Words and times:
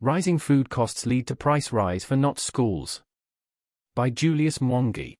Rising 0.00 0.38
food 0.38 0.70
costs 0.70 1.06
lead 1.06 1.26
to 1.26 1.34
price 1.34 1.72
rise 1.72 2.04
for 2.04 2.14
Notts 2.14 2.40
schools. 2.40 3.02
By 3.96 4.10
Julius 4.10 4.58
Mwangi. 4.58 5.16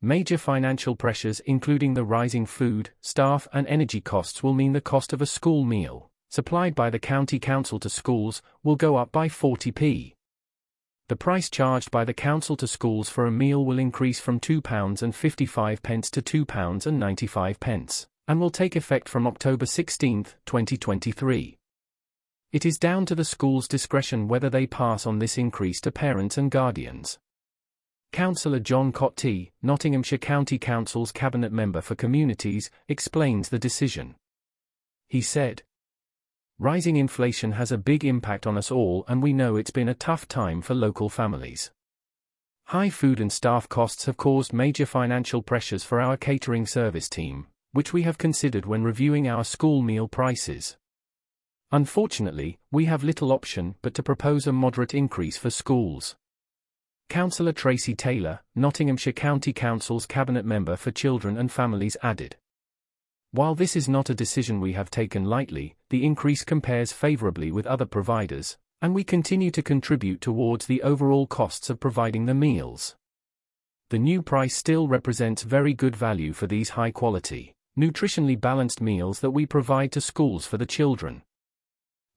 Major 0.00 0.38
financial 0.38 0.96
pressures 0.96 1.40
including 1.40 1.92
the 1.92 2.02
rising 2.02 2.46
food, 2.46 2.88
staff 3.02 3.46
and 3.52 3.66
energy 3.66 4.00
costs 4.00 4.42
will 4.42 4.54
mean 4.54 4.72
the 4.72 4.80
cost 4.80 5.12
of 5.12 5.20
a 5.20 5.26
school 5.26 5.66
meal, 5.66 6.10
supplied 6.30 6.74
by 6.74 6.88
the 6.88 6.98
county 6.98 7.38
council 7.38 7.78
to 7.80 7.90
schools, 7.90 8.40
will 8.62 8.76
go 8.76 8.96
up 8.96 9.12
by 9.12 9.28
40p. 9.28 10.14
The 11.10 11.16
price 11.16 11.50
charged 11.50 11.90
by 11.90 12.06
the 12.06 12.14
council 12.14 12.56
to 12.56 12.66
schools 12.66 13.10
for 13.10 13.26
a 13.26 13.30
meal 13.30 13.62
will 13.62 13.78
increase 13.78 14.20
from 14.20 14.40
£2.55 14.40 16.10
to 16.10 16.46
£2.95, 16.46 18.06
and 18.26 18.40
will 18.40 18.48
take 18.48 18.74
effect 18.74 19.06
from 19.06 19.26
October 19.26 19.66
16, 19.66 20.24
2023. 20.46 21.58
It 22.52 22.66
is 22.66 22.76
down 22.76 23.06
to 23.06 23.14
the 23.14 23.24
school's 23.24 23.66
discretion 23.66 24.28
whether 24.28 24.50
they 24.50 24.66
pass 24.66 25.06
on 25.06 25.18
this 25.18 25.38
increase 25.38 25.80
to 25.80 25.90
parents 25.90 26.36
and 26.36 26.50
guardians. 26.50 27.18
Councillor 28.12 28.60
John 28.60 28.92
Cottee, 28.92 29.52
Nottinghamshire 29.62 30.18
County 30.18 30.58
Council's 30.58 31.12
Cabinet 31.12 31.50
Member 31.50 31.80
for 31.80 31.94
Communities, 31.94 32.70
explains 32.88 33.48
the 33.48 33.58
decision. 33.58 34.16
He 35.08 35.22
said, 35.22 35.62
Rising 36.58 36.96
inflation 36.96 37.52
has 37.52 37.72
a 37.72 37.78
big 37.78 38.04
impact 38.04 38.46
on 38.46 38.58
us 38.58 38.70
all 38.70 39.06
and 39.08 39.22
we 39.22 39.32
know 39.32 39.56
it's 39.56 39.70
been 39.70 39.88
a 39.88 39.94
tough 39.94 40.28
time 40.28 40.60
for 40.60 40.74
local 40.74 41.08
families. 41.08 41.70
High 42.66 42.90
food 42.90 43.18
and 43.18 43.32
staff 43.32 43.66
costs 43.66 44.04
have 44.04 44.18
caused 44.18 44.52
major 44.52 44.84
financial 44.84 45.40
pressures 45.40 45.84
for 45.84 46.02
our 46.02 46.18
catering 46.18 46.66
service 46.66 47.08
team, 47.08 47.46
which 47.72 47.94
we 47.94 48.02
have 48.02 48.18
considered 48.18 48.66
when 48.66 48.84
reviewing 48.84 49.26
our 49.26 49.42
school 49.42 49.80
meal 49.80 50.06
prices. 50.06 50.76
Unfortunately, 51.74 52.58
we 52.70 52.84
have 52.84 53.02
little 53.02 53.32
option 53.32 53.76
but 53.80 53.94
to 53.94 54.02
propose 54.02 54.46
a 54.46 54.52
moderate 54.52 54.92
increase 54.92 55.38
for 55.38 55.48
schools. 55.48 56.16
Councillor 57.08 57.52
Tracy 57.52 57.94
Taylor, 57.94 58.40
Nottinghamshire 58.54 59.14
County 59.14 59.54
Council's 59.54 60.04
Cabinet 60.04 60.44
Member 60.44 60.76
for 60.76 60.90
Children 60.90 61.38
and 61.38 61.50
Families 61.50 61.96
added. 62.02 62.36
While 63.30 63.54
this 63.54 63.74
is 63.74 63.88
not 63.88 64.10
a 64.10 64.14
decision 64.14 64.60
we 64.60 64.74
have 64.74 64.90
taken 64.90 65.24
lightly, 65.24 65.74
the 65.88 66.04
increase 66.04 66.44
compares 66.44 66.92
favourably 66.92 67.50
with 67.50 67.66
other 67.66 67.86
providers, 67.86 68.58
and 68.82 68.94
we 68.94 69.02
continue 69.02 69.50
to 69.52 69.62
contribute 69.62 70.20
towards 70.20 70.66
the 70.66 70.82
overall 70.82 71.26
costs 71.26 71.70
of 71.70 71.80
providing 71.80 72.26
the 72.26 72.34
meals. 72.34 72.96
The 73.88 73.98
new 73.98 74.20
price 74.20 74.54
still 74.54 74.88
represents 74.88 75.42
very 75.42 75.72
good 75.72 75.96
value 75.96 76.34
for 76.34 76.46
these 76.46 76.70
high 76.70 76.90
quality, 76.90 77.54
nutritionally 77.78 78.38
balanced 78.38 78.82
meals 78.82 79.20
that 79.20 79.30
we 79.30 79.46
provide 79.46 79.92
to 79.92 80.02
schools 80.02 80.44
for 80.44 80.58
the 80.58 80.66
children. 80.66 81.22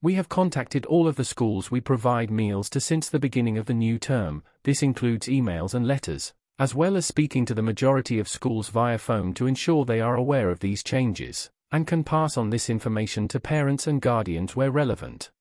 We 0.06 0.14
have 0.14 0.28
contacted 0.28 0.86
all 0.86 1.08
of 1.08 1.16
the 1.16 1.24
schools 1.24 1.72
we 1.72 1.80
provide 1.80 2.30
meals 2.30 2.70
to 2.70 2.80
since 2.80 3.08
the 3.08 3.18
beginning 3.18 3.58
of 3.58 3.66
the 3.66 3.74
new 3.74 3.98
term, 3.98 4.44
this 4.62 4.80
includes 4.80 5.26
emails 5.26 5.74
and 5.74 5.84
letters, 5.84 6.32
as 6.60 6.76
well 6.76 6.96
as 6.96 7.04
speaking 7.04 7.44
to 7.46 7.54
the 7.54 7.60
majority 7.60 8.20
of 8.20 8.28
schools 8.28 8.68
via 8.68 8.98
phone 8.98 9.34
to 9.34 9.48
ensure 9.48 9.84
they 9.84 10.00
are 10.00 10.14
aware 10.14 10.48
of 10.48 10.60
these 10.60 10.84
changes, 10.84 11.50
and 11.72 11.88
can 11.88 12.04
pass 12.04 12.36
on 12.36 12.50
this 12.50 12.70
information 12.70 13.26
to 13.26 13.40
parents 13.40 13.88
and 13.88 14.00
guardians 14.00 14.54
where 14.54 14.70
relevant. 14.70 15.32